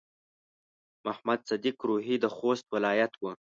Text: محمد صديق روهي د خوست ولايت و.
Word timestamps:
محمد 1.05 1.39
صديق 1.49 1.77
روهي 1.89 2.15
د 2.19 2.25
خوست 2.35 2.65
ولايت 2.75 3.11
و. 3.17 3.23